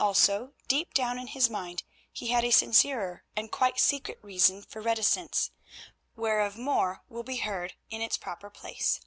[0.00, 4.80] Also deep down in his mind he had a sincerer and quite secret reason for
[4.82, 5.52] reticence,
[6.16, 9.00] whereof more in its proper place.